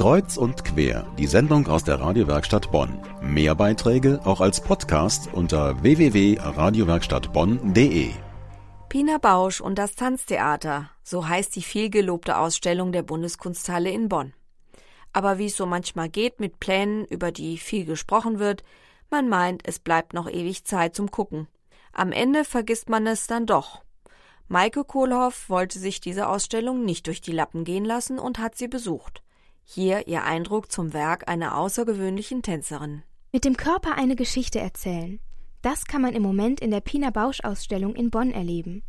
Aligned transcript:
Kreuz 0.00 0.36
und 0.38 0.64
quer, 0.64 1.06
die 1.18 1.26
Sendung 1.26 1.66
aus 1.66 1.84
der 1.84 2.00
Radiowerkstatt 2.00 2.72
Bonn. 2.72 2.98
Mehr 3.20 3.54
Beiträge 3.54 4.22
auch 4.24 4.40
als 4.40 4.62
Podcast 4.62 5.28
unter 5.34 5.82
www.radiowerkstattbonn.de. 5.82 8.08
Pina 8.88 9.18
Bausch 9.18 9.60
und 9.60 9.78
das 9.78 9.96
Tanztheater, 9.96 10.88
so 11.02 11.28
heißt 11.28 11.54
die 11.54 11.60
vielgelobte 11.60 12.38
Ausstellung 12.38 12.92
der 12.92 13.02
Bundeskunsthalle 13.02 13.90
in 13.90 14.08
Bonn. 14.08 14.32
Aber 15.12 15.36
wie 15.36 15.48
es 15.48 15.56
so 15.58 15.66
manchmal 15.66 16.08
geht 16.08 16.40
mit 16.40 16.60
Plänen, 16.60 17.04
über 17.04 17.30
die 17.30 17.58
viel 17.58 17.84
gesprochen 17.84 18.38
wird, 18.38 18.64
man 19.10 19.28
meint, 19.28 19.68
es 19.68 19.80
bleibt 19.80 20.14
noch 20.14 20.30
ewig 20.30 20.64
Zeit 20.64 20.96
zum 20.96 21.10
Gucken. 21.10 21.46
Am 21.92 22.10
Ende 22.10 22.46
vergisst 22.46 22.88
man 22.88 23.06
es 23.06 23.26
dann 23.26 23.44
doch. 23.44 23.82
Maike 24.48 24.82
Kohlhoff 24.82 25.50
wollte 25.50 25.78
sich 25.78 26.00
diese 26.00 26.26
Ausstellung 26.26 26.86
nicht 26.86 27.06
durch 27.06 27.20
die 27.20 27.32
Lappen 27.32 27.64
gehen 27.64 27.84
lassen 27.84 28.18
und 28.18 28.38
hat 28.38 28.56
sie 28.56 28.68
besucht. 28.68 29.22
Hier 29.72 30.08
ihr 30.08 30.24
Eindruck 30.24 30.72
zum 30.72 30.92
Werk 30.92 31.28
einer 31.28 31.56
außergewöhnlichen 31.56 32.42
Tänzerin. 32.42 33.04
Mit 33.30 33.44
dem 33.44 33.56
Körper 33.56 33.96
eine 33.96 34.16
Geschichte 34.16 34.58
erzählen. 34.58 35.20
Das 35.62 35.84
kann 35.84 36.02
man 36.02 36.14
im 36.14 36.24
Moment 36.24 36.58
in 36.58 36.72
der 36.72 36.80
Pina 36.80 37.10
Bausch 37.10 37.44
Ausstellung 37.44 37.94
in 37.94 38.10
Bonn 38.10 38.32
erleben. 38.32 38.82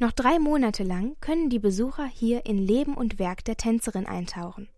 Noch 0.00 0.10
drei 0.10 0.40
Monate 0.40 0.82
lang 0.82 1.14
können 1.20 1.50
die 1.50 1.60
Besucher 1.60 2.04
hier 2.04 2.46
in 2.46 2.58
Leben 2.58 2.94
und 2.94 3.20
Werk 3.20 3.44
der 3.44 3.56
Tänzerin 3.56 4.06
eintauchen. 4.06 4.68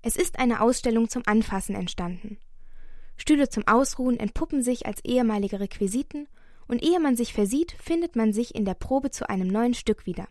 Es 0.00 0.14
ist 0.14 0.38
eine 0.38 0.60
Ausstellung 0.60 1.08
zum 1.08 1.24
Anfassen 1.26 1.74
entstanden. 1.74 2.38
Stühle 3.16 3.48
zum 3.48 3.66
Ausruhen 3.66 4.16
entpuppen 4.16 4.62
sich 4.62 4.86
als 4.86 5.04
ehemalige 5.04 5.58
Requisiten 5.58 6.28
und 6.68 6.84
ehe 6.84 7.00
man 7.00 7.16
sich 7.16 7.32
versieht, 7.32 7.72
findet 7.82 8.14
man 8.14 8.32
sich 8.32 8.54
in 8.54 8.64
der 8.64 8.74
Probe 8.74 9.10
zu 9.10 9.28
einem 9.28 9.48
neuen 9.48 9.74
Stück 9.74 10.06
wieder. 10.06 10.28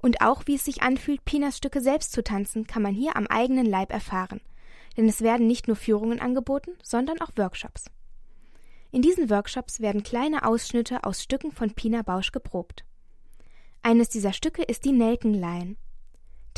Und 0.00 0.20
auch 0.20 0.42
wie 0.46 0.54
es 0.54 0.64
sich 0.64 0.82
anfühlt, 0.82 1.24
Pinas 1.24 1.56
Stücke 1.56 1.80
selbst 1.80 2.12
zu 2.12 2.22
tanzen, 2.22 2.66
kann 2.66 2.82
man 2.82 2.94
hier 2.94 3.16
am 3.16 3.26
eigenen 3.26 3.66
Leib 3.66 3.92
erfahren, 3.92 4.40
denn 4.96 5.08
es 5.08 5.20
werden 5.22 5.46
nicht 5.46 5.66
nur 5.66 5.76
Führungen 5.76 6.20
angeboten, 6.20 6.72
sondern 6.82 7.20
auch 7.20 7.30
Workshops. 7.36 7.90
In 8.90 9.02
diesen 9.02 9.28
Workshops 9.28 9.80
werden 9.80 10.02
kleine 10.02 10.46
Ausschnitte 10.46 11.04
aus 11.04 11.22
Stücken 11.22 11.52
von 11.52 11.72
Pina 11.72 12.02
Bausch 12.02 12.32
geprobt. 12.32 12.84
Eines 13.82 14.08
dieser 14.08 14.32
Stücke 14.32 14.62
ist 14.62 14.84
die 14.84 14.92
Nelkenlein, 14.92 15.76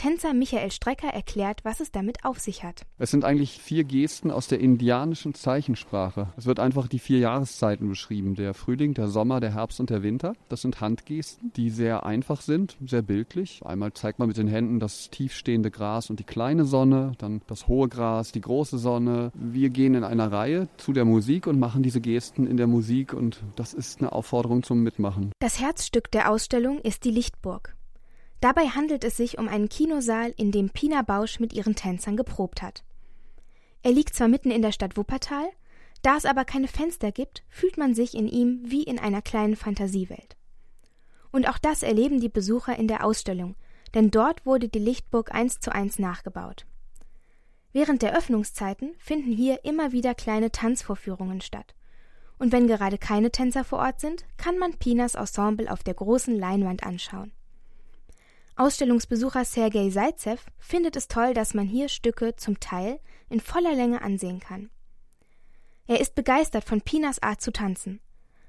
Tänzer 0.00 0.32
Michael 0.32 0.70
Strecker 0.70 1.08
erklärt, 1.08 1.60
was 1.62 1.78
es 1.78 1.92
damit 1.92 2.24
auf 2.24 2.38
sich 2.38 2.64
hat. 2.64 2.86
Es 2.96 3.10
sind 3.10 3.22
eigentlich 3.22 3.58
vier 3.60 3.84
Gesten 3.84 4.30
aus 4.30 4.48
der 4.48 4.58
indianischen 4.58 5.34
Zeichensprache. 5.34 6.32
Es 6.38 6.46
wird 6.46 6.58
einfach 6.58 6.88
die 6.88 6.98
vier 6.98 7.18
Jahreszeiten 7.18 7.86
beschrieben. 7.86 8.34
Der 8.34 8.54
Frühling, 8.54 8.94
der 8.94 9.08
Sommer, 9.08 9.40
der 9.40 9.52
Herbst 9.52 9.78
und 9.78 9.90
der 9.90 10.02
Winter. 10.02 10.32
Das 10.48 10.62
sind 10.62 10.80
Handgesten, 10.80 11.52
die 11.54 11.68
sehr 11.68 12.06
einfach 12.06 12.40
sind, 12.40 12.78
sehr 12.82 13.02
bildlich. 13.02 13.60
Einmal 13.62 13.92
zeigt 13.92 14.18
man 14.18 14.28
mit 14.28 14.38
den 14.38 14.48
Händen 14.48 14.80
das 14.80 15.10
tiefstehende 15.10 15.70
Gras 15.70 16.08
und 16.08 16.18
die 16.18 16.24
kleine 16.24 16.64
Sonne, 16.64 17.12
dann 17.18 17.42
das 17.46 17.68
hohe 17.68 17.90
Gras, 17.90 18.32
die 18.32 18.40
große 18.40 18.78
Sonne. 18.78 19.32
Wir 19.34 19.68
gehen 19.68 19.92
in 19.92 20.04
einer 20.04 20.32
Reihe 20.32 20.68
zu 20.78 20.94
der 20.94 21.04
Musik 21.04 21.46
und 21.46 21.58
machen 21.58 21.82
diese 21.82 22.00
Gesten 22.00 22.46
in 22.46 22.56
der 22.56 22.68
Musik 22.68 23.12
und 23.12 23.42
das 23.54 23.74
ist 23.74 24.00
eine 24.00 24.12
Aufforderung 24.12 24.62
zum 24.62 24.82
Mitmachen. 24.82 25.32
Das 25.40 25.60
Herzstück 25.60 26.10
der 26.10 26.30
Ausstellung 26.30 26.78
ist 26.78 27.04
die 27.04 27.10
Lichtburg. 27.10 27.76
Dabei 28.40 28.68
handelt 28.68 29.04
es 29.04 29.16
sich 29.16 29.38
um 29.38 29.48
einen 29.48 29.68
Kinosaal, 29.68 30.32
in 30.36 30.50
dem 30.50 30.70
Pina 30.70 31.02
Bausch 31.02 31.40
mit 31.40 31.52
ihren 31.52 31.74
Tänzern 31.74 32.16
geprobt 32.16 32.62
hat. 32.62 32.84
Er 33.82 33.92
liegt 33.92 34.14
zwar 34.14 34.28
mitten 34.28 34.50
in 34.50 34.62
der 34.62 34.72
Stadt 34.72 34.96
Wuppertal, 34.96 35.48
da 36.02 36.16
es 36.16 36.24
aber 36.24 36.44
keine 36.44 36.68
Fenster 36.68 37.12
gibt, 37.12 37.44
fühlt 37.48 37.76
man 37.76 37.94
sich 37.94 38.14
in 38.14 38.26
ihm 38.26 38.62
wie 38.64 38.82
in 38.82 38.98
einer 38.98 39.20
kleinen 39.20 39.56
Fantasiewelt. 39.56 40.36
Und 41.30 41.48
auch 41.48 41.58
das 41.58 41.82
erleben 41.82 42.20
die 42.20 42.28
Besucher 42.28 42.76
in 42.76 42.88
der 42.88 43.04
Ausstellung, 43.04 43.56
denn 43.94 44.10
dort 44.10 44.46
wurde 44.46 44.68
die 44.68 44.78
Lichtburg 44.78 45.34
eins 45.34 45.60
zu 45.60 45.72
eins 45.72 45.98
nachgebaut. 45.98 46.66
Während 47.72 48.02
der 48.02 48.16
Öffnungszeiten 48.16 48.94
finden 48.98 49.32
hier 49.32 49.64
immer 49.64 49.92
wieder 49.92 50.14
kleine 50.14 50.50
Tanzvorführungen 50.50 51.40
statt. 51.40 51.74
Und 52.38 52.52
wenn 52.52 52.66
gerade 52.66 52.98
keine 52.98 53.30
Tänzer 53.30 53.64
vor 53.64 53.80
Ort 53.80 54.00
sind, 54.00 54.24
kann 54.38 54.58
man 54.58 54.78
Pinas 54.78 55.14
Ensemble 55.14 55.70
auf 55.70 55.82
der 55.84 55.94
großen 55.94 56.36
Leinwand 56.36 56.84
anschauen. 56.84 57.32
Ausstellungsbesucher 58.60 59.46
Sergei 59.46 59.88
Seitzew 59.88 60.36
findet 60.58 60.94
es 60.94 61.08
toll, 61.08 61.32
dass 61.32 61.54
man 61.54 61.66
hier 61.66 61.88
Stücke 61.88 62.36
zum 62.36 62.60
Teil 62.60 63.00
in 63.30 63.40
voller 63.40 63.74
Länge 63.74 64.02
ansehen 64.02 64.38
kann. 64.38 64.68
Er 65.86 65.98
ist 65.98 66.14
begeistert 66.14 66.64
von 66.64 66.82
Pinas 66.82 67.22
Art 67.22 67.40
zu 67.40 67.52
tanzen, 67.52 68.00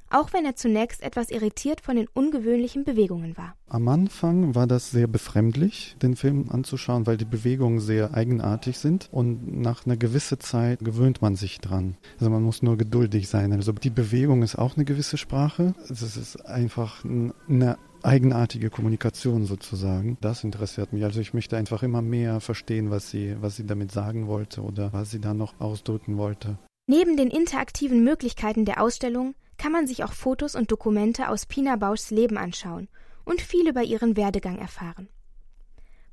auch 0.09 0.33
wenn 0.33 0.43
er 0.43 0.57
zunächst 0.57 1.01
etwas 1.01 1.29
irritiert 1.29 1.79
von 1.79 1.95
den 1.95 2.09
ungewöhnlichen 2.13 2.83
Bewegungen 2.83 3.37
war. 3.37 3.55
Am 3.69 3.87
Anfang 3.87 4.53
war 4.53 4.67
das 4.67 4.91
sehr 4.91 5.07
befremdlich, 5.07 5.95
den 6.01 6.17
Film 6.17 6.49
anzuschauen, 6.49 7.07
weil 7.07 7.15
die 7.15 7.23
Bewegungen 7.23 7.79
sehr 7.79 8.13
eigenartig 8.13 8.79
sind 8.79 9.07
und 9.13 9.61
nach 9.61 9.85
einer 9.85 9.95
gewissen 9.95 10.41
Zeit 10.41 10.79
gewöhnt 10.79 11.21
man 11.21 11.37
sich 11.37 11.59
dran. 11.59 11.95
Also 12.19 12.29
man 12.29 12.43
muss 12.43 12.61
nur 12.61 12.77
geduldig 12.77 13.29
sein. 13.29 13.53
Also 13.53 13.71
die 13.71 13.89
Bewegung 13.89 14.43
ist 14.43 14.57
auch 14.57 14.75
eine 14.75 14.83
gewisse 14.83 15.17
Sprache. 15.17 15.73
Es 15.89 16.01
ist 16.01 16.45
einfach 16.45 17.05
eine 17.05 17.77
eigenartige 18.03 18.69
Kommunikation 18.69 19.45
sozusagen. 19.45 20.17
Das 20.21 20.43
interessiert 20.43 20.93
mich. 20.93 21.03
Also 21.03 21.19
ich 21.19 21.33
möchte 21.33 21.57
einfach 21.57 21.83
immer 21.83 22.01
mehr 22.01 22.39
verstehen, 22.39 22.91
was 22.91 23.09
sie, 23.09 23.35
was 23.41 23.55
sie 23.55 23.65
damit 23.65 23.91
sagen 23.91 24.27
wollte 24.27 24.61
oder 24.61 24.93
was 24.93 25.11
sie 25.11 25.19
da 25.19 25.33
noch 25.33 25.59
ausdrücken 25.59 26.17
wollte. 26.17 26.57
Neben 26.87 27.17
den 27.17 27.29
interaktiven 27.29 28.03
Möglichkeiten 28.03 28.65
der 28.65 28.81
Ausstellung 28.81 29.35
kann 29.57 29.71
man 29.71 29.87
sich 29.87 30.03
auch 30.03 30.13
Fotos 30.13 30.55
und 30.55 30.71
Dokumente 30.71 31.29
aus 31.29 31.45
Pina 31.45 31.75
Bauschs 31.75 32.11
Leben 32.11 32.37
anschauen 32.37 32.87
und 33.23 33.41
viel 33.41 33.67
über 33.69 33.83
ihren 33.83 34.17
Werdegang 34.17 34.57
erfahren. 34.57 35.07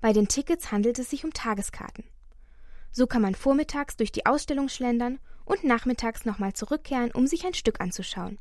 Bei 0.01 0.13
den 0.13 0.29
Tickets 0.29 0.71
handelt 0.71 0.99
es 0.99 1.11
sich 1.11 1.25
um 1.25 1.33
Tageskarten. 1.33 2.05
So 2.93 3.07
kann 3.07 3.23
man 3.23 3.35
vormittags 3.35 3.97
durch 3.97 4.13
die 4.13 4.27
Ausstellung 4.27 4.69
schlendern 4.69 5.19
und 5.45 5.65
nachmittags 5.65 6.25
nochmal 6.25 6.53
zurückkehren, 6.53 7.11
um 7.13 7.27
sich 7.27 7.47
ein 7.47 7.55
Stück 7.55 7.81
anzuschauen. 7.81 8.39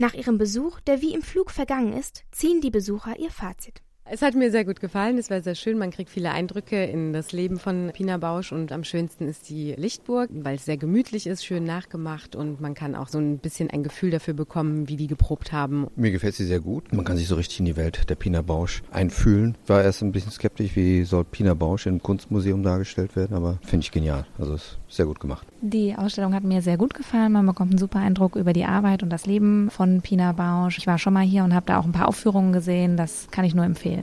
Nach 0.00 0.14
ihrem 0.14 0.38
Besuch, 0.38 0.80
der 0.80 1.02
wie 1.02 1.12
im 1.12 1.20
Flug 1.20 1.50
vergangen 1.50 1.92
ist, 1.92 2.24
ziehen 2.32 2.62
die 2.62 2.70
Besucher 2.70 3.18
ihr 3.18 3.30
Fazit. 3.30 3.82
Es 4.12 4.22
hat 4.22 4.34
mir 4.34 4.50
sehr 4.50 4.64
gut 4.64 4.80
gefallen. 4.80 5.18
Es 5.18 5.30
war 5.30 5.40
sehr 5.40 5.54
schön. 5.54 5.78
Man 5.78 5.92
kriegt 5.92 6.10
viele 6.10 6.32
Eindrücke 6.32 6.82
in 6.82 7.12
das 7.12 7.30
Leben 7.30 7.60
von 7.60 7.92
Pina 7.94 8.16
Bausch 8.16 8.50
und 8.50 8.72
am 8.72 8.82
schönsten 8.82 9.28
ist 9.28 9.48
die 9.48 9.72
Lichtburg, 9.76 10.28
weil 10.32 10.56
es 10.56 10.64
sehr 10.64 10.76
gemütlich 10.76 11.28
ist, 11.28 11.44
schön 11.44 11.62
nachgemacht 11.62 12.34
und 12.34 12.60
man 12.60 12.74
kann 12.74 12.96
auch 12.96 13.06
so 13.06 13.18
ein 13.18 13.38
bisschen 13.38 13.70
ein 13.70 13.84
Gefühl 13.84 14.10
dafür 14.10 14.34
bekommen, 14.34 14.88
wie 14.88 14.96
die 14.96 15.06
geprobt 15.06 15.52
haben. 15.52 15.86
Mir 15.94 16.10
gefällt 16.10 16.34
sie 16.34 16.44
sehr 16.44 16.58
gut. 16.58 16.92
Man 16.92 17.04
kann 17.04 17.18
sich 17.18 17.28
so 17.28 17.36
richtig 17.36 17.60
in 17.60 17.66
die 17.66 17.76
Welt 17.76 18.10
der 18.10 18.16
Pina 18.16 18.42
Bausch 18.42 18.82
einfühlen. 18.90 19.56
Ich 19.62 19.70
war 19.70 19.80
erst 19.80 20.02
ein 20.02 20.10
bisschen 20.10 20.32
skeptisch, 20.32 20.74
wie 20.74 21.04
soll 21.04 21.22
Pina 21.22 21.54
Bausch 21.54 21.86
im 21.86 22.02
Kunstmuseum 22.02 22.64
dargestellt 22.64 23.14
werden, 23.14 23.36
aber 23.36 23.60
finde 23.62 23.84
ich 23.84 23.92
genial. 23.92 24.26
Also 24.38 24.54
es 24.54 24.62
ist 24.88 24.96
sehr 24.96 25.06
gut 25.06 25.20
gemacht. 25.20 25.46
Die 25.62 25.94
Ausstellung 25.94 26.34
hat 26.34 26.42
mir 26.42 26.62
sehr 26.62 26.78
gut 26.78 26.94
gefallen. 26.94 27.30
Man 27.30 27.46
bekommt 27.46 27.70
einen 27.70 27.78
super 27.78 28.00
Eindruck 28.00 28.34
über 28.34 28.54
die 28.54 28.64
Arbeit 28.64 29.04
und 29.04 29.10
das 29.10 29.26
Leben 29.26 29.70
von 29.70 30.00
Pina 30.00 30.32
Bausch. 30.32 30.78
Ich 30.78 30.88
war 30.88 30.98
schon 30.98 31.12
mal 31.12 31.24
hier 31.24 31.44
und 31.44 31.54
habe 31.54 31.66
da 31.66 31.78
auch 31.78 31.84
ein 31.84 31.92
paar 31.92 32.08
Aufführungen 32.08 32.52
gesehen. 32.52 32.96
Das 32.96 33.28
kann 33.30 33.44
ich 33.44 33.54
nur 33.54 33.64
empfehlen. 33.64 33.99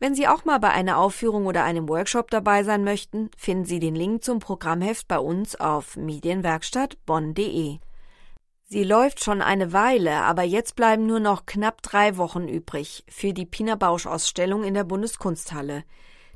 Wenn 0.00 0.14
Sie 0.14 0.28
auch 0.28 0.44
mal 0.44 0.58
bei 0.58 0.70
einer 0.70 0.98
Aufführung 0.98 1.46
oder 1.46 1.64
einem 1.64 1.88
Workshop 1.88 2.30
dabei 2.30 2.62
sein 2.62 2.84
möchten, 2.84 3.30
finden 3.36 3.64
Sie 3.64 3.80
den 3.80 3.96
Link 3.96 4.22
zum 4.22 4.38
Programmheft 4.38 5.08
bei 5.08 5.18
uns 5.18 5.56
auf 5.56 5.96
medienwerkstattbonn.de. 5.96 7.78
Sie 8.70 8.84
läuft 8.84 9.24
schon 9.24 9.42
eine 9.42 9.72
Weile, 9.72 10.22
aber 10.22 10.42
jetzt 10.42 10.76
bleiben 10.76 11.06
nur 11.06 11.20
noch 11.20 11.46
knapp 11.46 11.82
drei 11.82 12.16
Wochen 12.16 12.46
übrig 12.46 13.02
für 13.08 13.32
die 13.32 13.46
Pina 13.46 13.74
Bausch 13.74 14.06
Ausstellung 14.06 14.62
in 14.62 14.74
der 14.74 14.84
Bundeskunsthalle. 14.84 15.84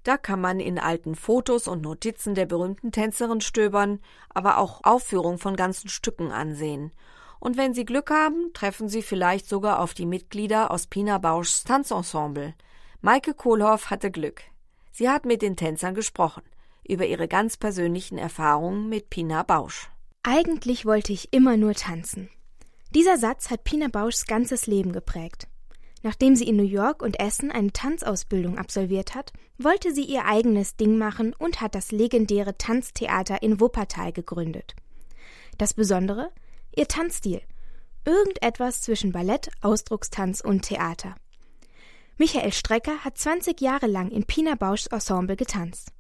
Da 0.02 0.16
kann 0.16 0.40
man 0.40 0.58
in 0.58 0.80
alten 0.80 1.14
Fotos 1.14 1.68
und 1.68 1.82
Notizen 1.82 2.34
der 2.34 2.46
berühmten 2.46 2.90
Tänzerin 2.90 3.40
stöbern, 3.40 4.00
aber 4.30 4.58
auch 4.58 4.80
Aufführungen 4.82 5.38
von 5.38 5.54
ganzen 5.54 5.88
Stücken 5.88 6.32
ansehen. 6.32 6.90
Und 7.38 7.56
wenn 7.56 7.74
Sie 7.74 7.84
Glück 7.84 8.10
haben, 8.10 8.52
treffen 8.54 8.88
Sie 8.88 9.02
vielleicht 9.02 9.48
sogar 9.48 9.78
auf 9.78 9.94
die 9.94 10.06
Mitglieder 10.06 10.72
aus 10.72 10.88
Pina 10.88 11.18
Bauschs 11.18 11.62
Tanzensemble. 11.62 12.54
Maike 13.04 13.34
Kohlhoff 13.34 13.90
hatte 13.90 14.12
Glück. 14.12 14.42
Sie 14.92 15.08
hat 15.08 15.24
mit 15.24 15.42
den 15.42 15.56
Tänzern 15.56 15.96
gesprochen 15.96 16.44
über 16.86 17.04
ihre 17.04 17.26
ganz 17.26 17.56
persönlichen 17.56 18.16
Erfahrungen 18.16 18.88
mit 18.88 19.10
Pina 19.10 19.42
Bausch. 19.42 19.90
Eigentlich 20.22 20.86
wollte 20.86 21.12
ich 21.12 21.32
immer 21.32 21.56
nur 21.56 21.74
tanzen. 21.74 22.28
Dieser 22.94 23.18
Satz 23.18 23.50
hat 23.50 23.64
Pina 23.64 23.88
Bauschs 23.88 24.26
ganzes 24.26 24.68
Leben 24.68 24.92
geprägt. 24.92 25.48
Nachdem 26.04 26.36
sie 26.36 26.46
in 26.46 26.54
New 26.54 26.62
York 26.62 27.02
und 27.02 27.18
Essen 27.18 27.50
eine 27.50 27.72
Tanzausbildung 27.72 28.56
absolviert 28.56 29.16
hat, 29.16 29.32
wollte 29.58 29.92
sie 29.92 30.04
ihr 30.04 30.24
eigenes 30.26 30.76
Ding 30.76 30.96
machen 30.96 31.34
und 31.36 31.60
hat 31.60 31.74
das 31.74 31.90
legendäre 31.90 32.56
Tanztheater 32.56 33.42
in 33.42 33.58
Wuppertal 33.58 34.12
gegründet. 34.12 34.76
Das 35.58 35.74
Besondere? 35.74 36.30
Ihr 36.76 36.86
Tanzstil. 36.86 37.40
Irgendetwas 38.04 38.80
zwischen 38.80 39.10
Ballett, 39.10 39.50
Ausdruckstanz 39.60 40.40
und 40.40 40.62
Theater. 40.62 41.16
Michael 42.18 42.52
Strecker 42.52 43.04
hat 43.04 43.16
20 43.16 43.60
Jahre 43.60 43.86
lang 43.86 44.10
in 44.10 44.24
Pina 44.24 44.54
Bauschs 44.54 44.86
Ensemble 44.86 45.36
getanzt. 45.36 45.92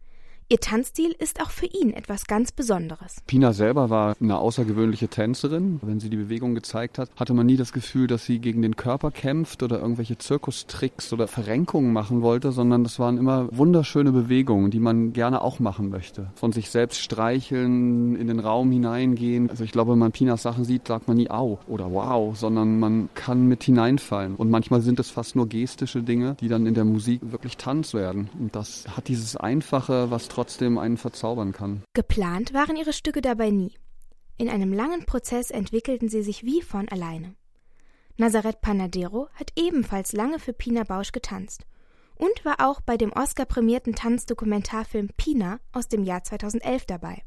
Ihr 0.52 0.60
Tanzstil 0.60 1.14
ist 1.18 1.40
auch 1.40 1.48
für 1.48 1.64
ihn 1.64 1.94
etwas 1.94 2.26
ganz 2.26 2.52
Besonderes. 2.52 3.22
Pina 3.26 3.54
selber 3.54 3.88
war 3.88 4.14
eine 4.20 4.36
außergewöhnliche 4.36 5.08
Tänzerin. 5.08 5.80
Wenn 5.80 5.98
sie 5.98 6.10
die 6.10 6.18
Bewegung 6.18 6.54
gezeigt 6.54 6.98
hat, 6.98 7.08
hatte 7.16 7.32
man 7.32 7.46
nie 7.46 7.56
das 7.56 7.72
Gefühl, 7.72 8.06
dass 8.06 8.26
sie 8.26 8.38
gegen 8.38 8.60
den 8.60 8.76
Körper 8.76 9.10
kämpft 9.10 9.62
oder 9.62 9.80
irgendwelche 9.80 10.18
Zirkustricks 10.18 11.10
oder 11.14 11.26
Verrenkungen 11.26 11.94
machen 11.94 12.20
wollte, 12.20 12.52
sondern 12.52 12.84
das 12.84 12.98
waren 12.98 13.16
immer 13.16 13.48
wunderschöne 13.50 14.12
Bewegungen, 14.12 14.70
die 14.70 14.78
man 14.78 15.14
gerne 15.14 15.40
auch 15.40 15.58
machen 15.58 15.88
möchte. 15.88 16.30
Von 16.34 16.52
sich 16.52 16.68
selbst 16.68 17.00
streicheln, 17.00 18.14
in 18.14 18.26
den 18.26 18.38
Raum 18.38 18.70
hineingehen. 18.70 19.48
Also 19.48 19.64
ich 19.64 19.72
glaube, 19.72 19.92
wenn 19.92 20.00
man 20.00 20.12
Pinas 20.12 20.42
Sachen 20.42 20.66
sieht, 20.66 20.86
sagt 20.86 21.08
man 21.08 21.16
nie 21.16 21.30
au 21.30 21.60
oder 21.66 21.90
wow, 21.90 22.36
sondern 22.36 22.78
man 22.78 23.08
kann 23.14 23.46
mit 23.46 23.62
hineinfallen. 23.62 24.36
Und 24.36 24.50
manchmal 24.50 24.82
sind 24.82 25.00
es 25.00 25.08
fast 25.08 25.34
nur 25.34 25.48
gestische 25.48 26.02
Dinge, 26.02 26.36
die 26.40 26.48
dann 26.48 26.66
in 26.66 26.74
der 26.74 26.84
Musik 26.84 27.22
wirklich 27.22 27.56
Tanz 27.56 27.94
werden. 27.94 28.28
Und 28.38 28.54
das 28.54 28.84
hat 28.94 29.08
dieses 29.08 29.34
Einfache, 29.34 30.10
was 30.10 30.28
trotzdem 30.28 30.41
trotzdem 30.42 30.76
einen 30.76 30.96
verzaubern 30.96 31.52
kann. 31.52 31.84
Geplant 31.94 32.52
waren 32.52 32.74
ihre 32.74 32.92
Stücke 32.92 33.20
dabei 33.20 33.50
nie. 33.50 33.74
In 34.38 34.48
einem 34.48 34.72
langen 34.72 35.06
Prozess 35.06 35.52
entwickelten 35.52 36.08
sie 36.08 36.22
sich 36.22 36.42
wie 36.42 36.62
von 36.62 36.88
alleine. 36.88 37.36
Nazareth 38.16 38.60
Panadero 38.60 39.28
hat 39.34 39.52
ebenfalls 39.56 40.12
lange 40.12 40.40
für 40.40 40.52
Pina 40.52 40.82
Bausch 40.82 41.12
getanzt 41.12 41.64
und 42.16 42.44
war 42.44 42.56
auch 42.58 42.80
bei 42.80 42.96
dem 42.96 43.12
Oscar-prämierten 43.12 43.94
Tanzdokumentarfilm 43.94 45.10
Pina 45.16 45.60
aus 45.70 45.86
dem 45.86 46.02
Jahr 46.02 46.24
2011 46.24 46.86
dabei. 46.86 47.22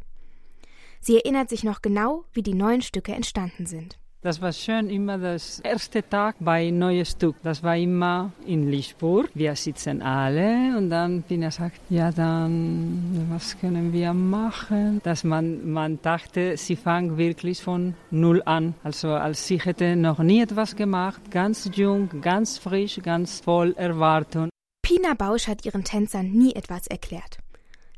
Sie 0.99 1.15
erinnert 1.15 1.47
sich 1.49 1.63
noch 1.63 1.81
genau, 1.81 2.25
wie 2.33 2.43
die 2.43 2.53
neuen 2.53 2.81
Stücke 2.81 3.13
entstanden 3.13 3.65
sind. 3.65 3.97
Das 4.25 4.41
war 4.41 4.53
schön, 4.53 4.89
immer 4.89 5.19
das 5.19 5.59
erste 5.59 6.01
Tag 6.01 6.37
bei 6.39 6.71
neues 6.71 7.11
Stück. 7.11 7.35
Das 7.43 7.61
war 7.61 7.77
immer 7.77 8.31
in 8.47 8.71
Lichburg. 8.71 9.29
Wir 9.35 9.55
sitzen 9.55 10.01
alle 10.01 10.75
und 10.75 10.89
dann 10.89 11.21
Pina 11.21 11.51
sagt, 11.51 11.79
ja 11.91 12.11
dann, 12.11 13.27
was 13.29 13.55
können 13.59 13.93
wir 13.93 14.15
machen? 14.15 14.99
Dass 15.03 15.23
man, 15.23 15.71
man 15.71 16.01
dachte, 16.01 16.57
sie 16.57 16.75
fangen 16.75 17.19
wirklich 17.19 17.61
von 17.61 17.93
Null 18.09 18.41
an. 18.45 18.73
Also 18.83 19.09
als 19.09 19.45
sie 19.45 19.59
hätte 19.59 19.95
noch 19.95 20.17
nie 20.17 20.41
etwas 20.41 20.75
gemacht, 20.75 21.29
ganz 21.29 21.69
jung, 21.75 22.09
ganz 22.21 22.57
frisch, 22.57 22.99
ganz 23.03 23.41
voll 23.41 23.75
Erwartung. 23.77 24.49
Pina 24.81 25.13
Bausch 25.13 25.47
hat 25.47 25.65
ihren 25.65 25.83
Tänzern 25.83 26.31
nie 26.31 26.55
etwas 26.55 26.87
erklärt. 26.87 27.37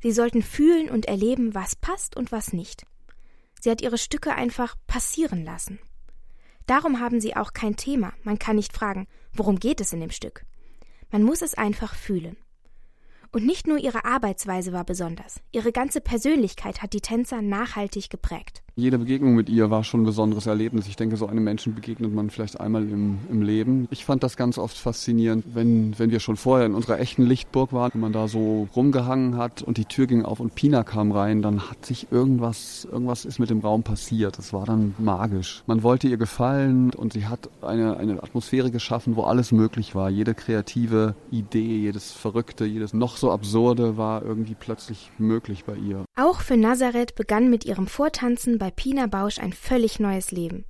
Sie 0.03 0.11
sollten 0.11 0.41
fühlen 0.41 0.89
und 0.89 1.05
erleben, 1.05 1.55
was 1.55 1.77
passt 1.77 2.17
und 2.17 2.33
was 2.33 2.51
nicht. 2.51 2.85
Sie 3.61 3.71
hat 3.71 3.81
ihre 3.81 3.97
Stücke 3.97 4.35
einfach 4.35 4.75
passieren 4.87 5.45
lassen. 5.45 5.79
Darum 6.67 6.99
haben 6.99 7.19
sie 7.19 7.35
auch 7.35 7.53
kein 7.53 7.75
Thema. 7.75 8.13
Man 8.23 8.37
kann 8.37 8.57
nicht 8.57 8.73
fragen, 8.73 9.07
worum 9.33 9.57
geht 9.57 9.81
es 9.81 9.93
in 9.93 10.01
dem 10.01 10.11
Stück. 10.11 10.45
Man 11.09 11.23
muss 11.23 11.41
es 11.41 11.55
einfach 11.55 11.95
fühlen. 11.95 12.37
Und 13.31 13.45
nicht 13.45 13.67
nur 13.67 13.77
ihre 13.77 14.05
Arbeitsweise 14.05 14.73
war 14.73 14.83
besonders, 14.83 15.41
ihre 15.51 15.71
ganze 15.71 16.01
Persönlichkeit 16.01 16.81
hat 16.81 16.93
die 16.93 17.01
Tänzer 17.01 17.41
nachhaltig 17.41 18.09
geprägt. 18.09 18.63
Jede 18.79 18.99
Begegnung 18.99 19.33
mit 19.33 19.49
ihr 19.49 19.71
war 19.71 19.83
schon 19.83 20.03
ein 20.03 20.05
besonderes 20.05 20.45
Erlebnis. 20.45 20.87
Ich 20.87 20.95
denke, 20.95 21.17
so 21.17 21.25
einem 21.25 21.43
Menschen 21.43 21.73
begegnet 21.73 22.13
man 22.13 22.29
vielleicht 22.29 22.59
einmal 22.59 22.83
im, 22.83 23.17
im 23.27 23.41
Leben. 23.41 23.87
Ich 23.89 24.05
fand 24.05 24.21
das 24.21 24.37
ganz 24.37 24.59
oft 24.59 24.77
faszinierend, 24.77 25.45
wenn, 25.55 25.97
wenn 25.97 26.11
wir 26.11 26.19
schon 26.19 26.37
vorher 26.37 26.67
in 26.67 26.75
unserer 26.75 26.99
echten 26.99 27.23
Lichtburg 27.23 27.73
waren, 27.73 27.89
wenn 27.95 28.01
man 28.01 28.13
da 28.13 28.27
so 28.27 28.67
rumgehangen 28.75 29.35
hat 29.35 29.63
und 29.63 29.77
die 29.77 29.85
Tür 29.85 30.05
ging 30.05 30.23
auf 30.23 30.39
und 30.39 30.53
Pina 30.53 30.83
kam 30.83 31.11
rein, 31.11 31.41
dann 31.41 31.71
hat 31.71 31.87
sich 31.87 32.11
irgendwas, 32.11 32.87
irgendwas 32.91 33.25
ist 33.25 33.39
mit 33.39 33.49
dem 33.49 33.61
Raum 33.61 33.81
passiert. 33.81 34.37
Das 34.37 34.53
war 34.53 34.67
dann 34.67 34.93
magisch. 34.99 35.63
Man 35.65 35.81
wollte 35.81 36.07
ihr 36.07 36.17
gefallen 36.17 36.91
und 36.91 37.13
sie 37.13 37.25
hat 37.25 37.49
eine, 37.63 37.97
eine 37.97 38.21
Atmosphäre 38.21 38.69
geschaffen, 38.69 39.15
wo 39.15 39.23
alles 39.23 39.51
möglich 39.51 39.95
war. 39.95 40.11
Jede 40.11 40.35
kreative 40.35 41.15
Idee, 41.31 41.79
jedes 41.79 42.11
Verrückte, 42.11 42.65
jedes 42.65 42.93
noch 42.93 43.17
so 43.17 43.31
absurde 43.31 43.97
war 43.97 44.21
irgendwie 44.21 44.53
plötzlich 44.53 45.09
möglich 45.17 45.65
bei 45.65 45.73
ihr. 45.77 46.06
Auch 46.19 46.41
für 46.41 46.57
Nazareth 46.57 47.13
begann 47.13 47.47
mit 47.47 47.63
ihrem 47.63 47.85
Vortanzen 47.85 48.57
bei 48.57 48.71
Pina 48.71 49.05
Bausch 49.05 49.37
ein 49.37 49.53
völlig 49.53 49.99
neues 49.99 50.31
Leben. 50.31 50.65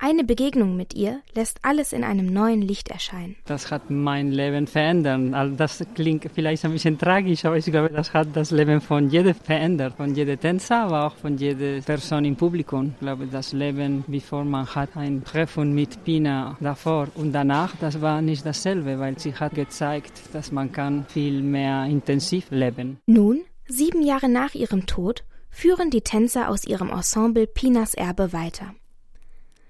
Eine 0.00 0.24
Begegnung 0.24 0.76
mit 0.76 0.94
ihr 0.94 1.20
lässt 1.32 1.60
alles 1.62 1.92
in 1.92 2.02
einem 2.02 2.32
neuen 2.32 2.60
Licht 2.60 2.88
erscheinen. 2.88 3.36
Das 3.44 3.70
hat 3.70 3.88
mein 3.88 4.32
Leben 4.32 4.66
verändert. 4.66 5.32
Also 5.32 5.54
das 5.54 5.84
klingt 5.94 6.28
vielleicht 6.34 6.64
ein 6.64 6.72
bisschen 6.72 6.98
tragisch, 6.98 7.44
aber 7.44 7.56
ich 7.56 7.66
glaube, 7.66 7.90
das 7.90 8.12
hat 8.12 8.34
das 8.34 8.50
Leben 8.50 8.80
von 8.80 9.08
jedem 9.10 9.34
verändert. 9.34 9.94
Von 9.96 10.12
jedem 10.12 10.40
Tänzer, 10.40 10.78
aber 10.86 11.06
auch 11.06 11.14
von 11.14 11.36
jeder 11.36 11.82
Person 11.82 12.24
im 12.24 12.34
Publikum. 12.34 12.94
Ich 12.94 12.98
glaube, 12.98 13.28
das 13.28 13.52
Leben, 13.52 14.02
bevor 14.08 14.42
man 14.44 14.66
hat 14.66 14.96
ein 14.96 15.22
Treffen 15.22 15.72
mit 15.72 16.02
Pina 16.02 16.56
davor 16.58 17.06
und 17.14 17.30
danach, 17.32 17.76
das 17.76 18.00
war 18.00 18.20
nicht 18.20 18.44
dasselbe, 18.44 18.98
weil 18.98 19.16
sie 19.20 19.34
hat 19.34 19.54
gezeigt, 19.54 20.20
dass 20.32 20.50
man 20.50 20.72
kann 20.72 21.04
viel 21.06 21.42
mehr 21.42 21.84
intensiv 21.84 22.50
leben. 22.50 22.98
Nun, 23.06 23.42
sieben 23.70 24.02
Jahre 24.02 24.28
nach 24.28 24.54
ihrem 24.54 24.86
Tod, 24.86 25.24
führen 25.50 25.90
die 25.90 26.02
Tänzer 26.02 26.48
aus 26.48 26.64
ihrem 26.64 26.90
Ensemble 26.90 27.46
Pinas 27.46 27.94
Erbe 27.94 28.32
weiter. 28.32 28.74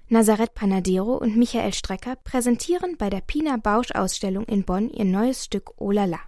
Nazareth 0.09 0.53
Panadero 0.53 1.15
und 1.15 1.37
Michael 1.37 1.73
Strecker 1.73 2.17
präsentieren 2.17 2.97
bei 2.97 3.09
der 3.09 3.21
Pina 3.21 3.57
Bausch 3.57 3.91
Ausstellung 3.91 4.45
in 4.45 4.63
Bonn 4.63 4.89
ihr 4.89 5.05
neues 5.05 5.45
Stück 5.45 5.71
Olala. 5.77 6.19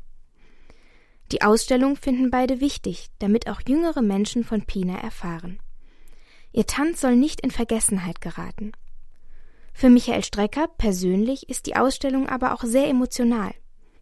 Die 1.31 1.41
Ausstellung 1.41 1.95
finden 1.95 2.29
beide 2.29 2.61
wichtig, 2.61 3.09
damit 3.19 3.49
auch 3.49 3.61
jüngere 3.67 4.01
Menschen 4.01 4.43
von 4.43 4.61
Pina 4.61 4.97
erfahren. 4.99 5.59
Ihr 6.51 6.65
Tanz 6.65 7.01
soll 7.01 7.15
nicht 7.15 7.41
in 7.41 7.51
Vergessenheit 7.51 8.21
geraten. 8.21 8.71
Für 9.73 9.89
Michael 9.89 10.23
Strecker 10.23 10.67
persönlich 10.77 11.49
ist 11.49 11.65
die 11.65 11.75
Ausstellung 11.75 12.29
aber 12.29 12.53
auch 12.53 12.63
sehr 12.63 12.87
emotional. 12.87 13.53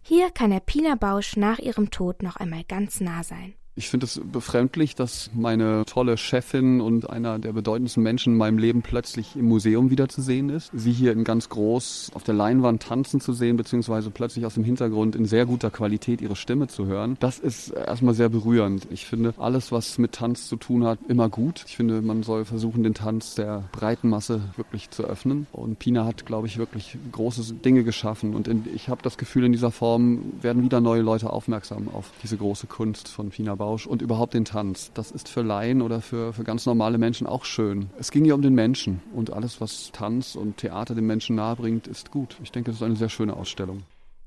Hier 0.04 0.30
kann 0.30 0.52
er 0.52 0.60
Pina 0.60 0.96
Bausch 0.96 1.38
nach 1.38 1.60
ihrem 1.60 1.90
Tod 1.90 2.22
noch 2.22 2.36
einmal 2.36 2.66
ganz 2.66 3.00
nah 3.00 3.24
sein. 3.24 3.54
Ich 3.74 3.88
finde 3.88 4.06
es 4.06 4.20
befremdlich, 4.22 4.96
dass 4.96 5.30
meine 5.34 5.86
tolle 5.86 6.18
Chefin 6.18 6.82
und 6.82 7.10
einer 7.10 7.40
der 7.40 7.54
bedeutendsten 7.54 8.04
Menschen 8.04 8.34
in 8.34 8.38
meinem 8.38 8.58
Leben 8.58 8.82
plötzlich 8.82 9.38
im 9.38 9.46
Museum 9.46 9.90
wieder 9.90 10.10
zu 10.10 10.22
sehen 10.22 10.50
ist. 10.50 10.72
Sie 10.74 10.92
hier 10.92 11.14
in 11.14 11.24
ganz 11.24 11.48
groß 11.48 12.12
auf 12.14 12.24
der 12.24 12.34
Leinwand 12.34 12.84
tanzen 12.84 13.22
zu 13.22 13.32
sehen, 13.32 13.56
beziehungsweise 13.56 14.12
plötzlich 14.12 14.46
aus 14.46 14.56
dem 14.56 14.66
Hintergrund 14.66 15.16
in 15.16 15.26
sehr 15.26 15.46
guter 15.46 15.72
Qualität 15.72 16.20
ihre 16.22 16.36
Stimme 16.36 16.68
zu 16.68 16.86
hören. 16.86 17.16
Das 17.22 17.40
ist 17.40 17.70
erstmal 17.70 18.14
sehr 18.14 18.28
berührend. 18.28 18.88
Ich 18.92 19.06
finde 19.06 19.34
alles, 19.38 19.72
was 19.72 19.98
mit 19.98 20.12
Tanz 20.12 20.50
zu 20.50 20.58
tun 20.58 20.84
hat, 20.86 21.00
immer 21.08 21.30
gut. 21.30 21.64
Ich 21.66 21.78
finde, 21.78 22.02
man 22.02 22.24
soll 22.24 22.44
versuchen, 22.44 22.84
den 22.84 22.94
Tanz 22.94 23.36
der 23.36 23.70
breiten 23.72 24.10
Masse 24.10 24.42
wirklich 24.58 24.90
zu 24.90 25.04
öffnen. 25.06 25.48
Und 25.54 25.80
Pina 25.80 26.04
hat, 26.04 26.26
glaube 26.26 26.48
ich, 26.48 26.58
wirklich 26.58 26.98
große 27.14 27.54
Dinge 27.54 27.86
geschaffen. 27.86 28.36
Und 28.36 28.50
in, 28.50 28.66
ich 28.76 28.90
habe 28.90 29.02
das 29.02 29.18
Gefühl, 29.18 29.46
in 29.46 29.54
dieser 29.54 29.72
Form 29.72 30.34
werden 30.42 30.62
wieder 30.62 30.82
neue 30.82 31.02
Leute 31.02 31.30
aufmerksam 31.30 31.88
auf 31.94 32.12
diese 32.22 32.36
große 32.36 32.68
Kunst 32.68 33.08
von 33.08 33.30
Pina 33.30 33.61
Bausch 33.62 33.86
und 33.86 34.02
überhaupt 34.02 34.34
den 34.34 34.44
Tanz. 34.44 34.92
Das 34.96 35.12
ist 35.12 35.30
für 35.30 35.44
Laien 35.44 35.84
oder 35.84 36.02
für, 36.02 36.34
für 36.34 36.44
ganz 36.44 36.66
normale 36.66 36.98
Menschen 36.98 37.28
auch 37.28 37.46
schön. 37.46 37.92
Es 38.00 38.10
ging 38.10 38.26
ja 38.26 38.34
um 38.34 38.42
den 38.42 38.56
Menschen 38.56 39.04
und 39.14 39.32
alles, 39.32 39.62
was 39.62 39.92
Tanz 39.94 40.36
und 40.36 40.58
Theater 40.58 40.96
den 40.96 41.06
Menschen 41.06 41.36
nahebringt, 41.36 41.86
ist 41.86 42.10
gut. 42.10 42.38
Ich 42.42 42.52
denke, 42.52 42.72
es 42.72 42.78
ist 42.78 42.84
eine 42.84 42.96
sehr 42.96 43.10
schöne 43.10 43.36
Ausstellung. 43.36 43.84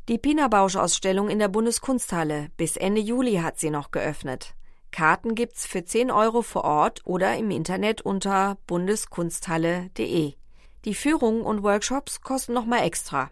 Die 0.06 0.18
Pina 0.18 0.46
Bausch 0.46 0.76
Ausstellung 0.76 1.28
in 1.28 1.40
der 1.40 1.48
Bundeskunsthalle. 1.48 2.50
Bis 2.56 2.76
Ende 2.76 3.00
Juli 3.00 3.38
hat 3.38 3.58
sie 3.58 3.70
noch 3.70 3.90
geöffnet. 3.90 4.54
Karten 4.92 5.34
gibt's 5.34 5.66
für 5.66 5.84
10 5.84 6.12
Euro 6.12 6.42
vor 6.42 6.62
Ort 6.62 7.00
oder 7.04 7.36
im 7.36 7.50
Internet 7.50 8.02
unter 8.02 8.56
bundeskunsthalle.de. 8.68 10.34
Die 10.84 10.94
Führungen 10.94 11.42
und 11.42 11.64
Workshops 11.64 12.20
kosten 12.20 12.52
nochmal 12.52 12.84
extra. 12.84 13.30